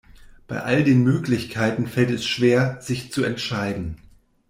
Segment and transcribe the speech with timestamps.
[0.47, 4.01] Bei all den Möglichkeiten fällt es schwer, sich zu entscheiden.